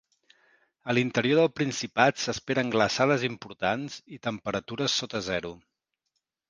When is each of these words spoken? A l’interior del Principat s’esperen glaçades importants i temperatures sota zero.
A 0.91 0.95
l’interior 0.97 1.41
del 1.41 1.49
Principat 1.59 2.23
s’esperen 2.23 2.73
glaçades 2.77 3.29
importants 3.31 4.01
i 4.19 4.21
temperatures 4.31 4.99
sota 5.03 5.27
zero. 5.33 5.59